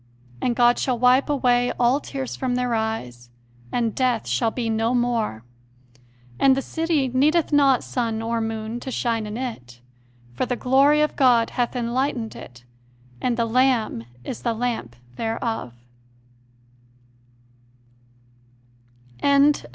and 0.41 0.55
God 0.55 0.79
shall 0.79 0.97
wipe 0.97 1.29
away 1.29 1.71
all 1.79 1.99
tears 1.99 2.35
from 2.35 2.55
their 2.55 2.73
eyes, 2.73 3.29
and 3.71 3.93
death 3.93 4.25
shall 4.27 4.49
be 4.49 4.67
no 4.67 4.95
more... 4.95 5.43
And 6.39 6.57
the 6.57 6.61
City 6.63 7.07
needeth 7.09 7.53
not 7.53 7.83
sun 7.83 8.19
or 8.19 8.41
moon 8.41 8.79
to 8.79 8.89
shine 8.89 9.27
in 9.27 9.37
it; 9.37 9.79
for 10.33 10.47
the 10.47 10.55
glory 10.55 11.01
of 11.01 11.15
God 11.15 11.51
hath 11.51 11.73
enlight 11.73 12.17
ened 12.17 12.35
it, 12.35 12.63
and 13.21 13.37
the 13.37 13.45
Lamb 13.45 14.05
is 14.23 14.41
the 14.41 14.55
lamp 14.55 14.95
thereof." 15.17 15.75